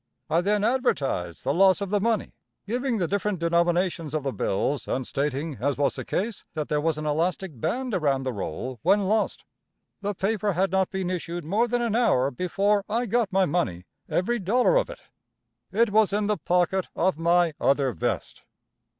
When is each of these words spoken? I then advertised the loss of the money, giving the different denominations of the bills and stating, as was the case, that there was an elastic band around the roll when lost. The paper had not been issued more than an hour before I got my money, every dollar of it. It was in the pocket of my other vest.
I 0.31 0.41
then 0.41 0.63
advertised 0.63 1.43
the 1.43 1.53
loss 1.53 1.79
of 1.79 1.91
the 1.91 2.01
money, 2.01 2.33
giving 2.65 2.97
the 2.97 3.07
different 3.07 3.37
denominations 3.37 4.15
of 4.15 4.23
the 4.23 4.33
bills 4.33 4.87
and 4.87 5.05
stating, 5.05 5.57
as 5.61 5.77
was 5.77 5.93
the 5.93 6.03
case, 6.03 6.43
that 6.55 6.69
there 6.69 6.81
was 6.81 6.97
an 6.97 7.05
elastic 7.05 7.59
band 7.61 7.93
around 7.93 8.23
the 8.23 8.33
roll 8.33 8.79
when 8.81 9.01
lost. 9.07 9.45
The 10.01 10.15
paper 10.15 10.53
had 10.53 10.71
not 10.71 10.89
been 10.89 11.11
issued 11.11 11.45
more 11.45 11.67
than 11.67 11.83
an 11.83 11.95
hour 11.95 12.31
before 12.31 12.83
I 12.89 13.05
got 13.05 13.31
my 13.31 13.45
money, 13.45 13.85
every 14.09 14.39
dollar 14.39 14.75
of 14.75 14.89
it. 14.89 15.01
It 15.71 15.91
was 15.91 16.11
in 16.11 16.25
the 16.25 16.37
pocket 16.37 16.87
of 16.95 17.19
my 17.19 17.53
other 17.59 17.91
vest. 17.91 18.41